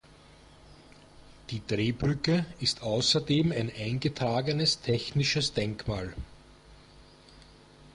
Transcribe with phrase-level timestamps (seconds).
[1.51, 6.15] Die Drehbrücke ist außerdem ein eingetragenes technisches Denkmal.